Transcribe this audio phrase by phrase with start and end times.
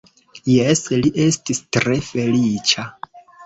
[0.53, 2.91] Jes, li estis tre feliĉa.